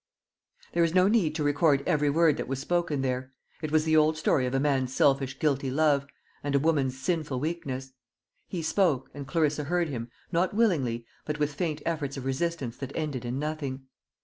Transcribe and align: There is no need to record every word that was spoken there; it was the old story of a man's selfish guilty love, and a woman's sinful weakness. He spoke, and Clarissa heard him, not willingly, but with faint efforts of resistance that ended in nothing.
There 0.73 0.83
is 0.83 0.95
no 0.95 1.07
need 1.07 1.35
to 1.35 1.43
record 1.43 1.83
every 1.85 2.09
word 2.09 2.37
that 2.37 2.47
was 2.47 2.57
spoken 2.57 3.03
there; 3.03 3.33
it 3.61 3.71
was 3.71 3.83
the 3.83 3.95
old 3.95 4.17
story 4.17 4.47
of 4.47 4.55
a 4.55 4.59
man's 4.59 4.95
selfish 4.95 5.37
guilty 5.37 5.69
love, 5.69 6.07
and 6.43 6.55
a 6.55 6.59
woman's 6.59 6.97
sinful 6.99 7.39
weakness. 7.39 7.93
He 8.47 8.63
spoke, 8.63 9.11
and 9.13 9.27
Clarissa 9.27 9.65
heard 9.65 9.89
him, 9.89 10.09
not 10.31 10.55
willingly, 10.55 11.05
but 11.23 11.37
with 11.37 11.53
faint 11.53 11.83
efforts 11.85 12.17
of 12.17 12.25
resistance 12.25 12.77
that 12.77 12.95
ended 12.95 13.25
in 13.25 13.37
nothing. 13.37 13.85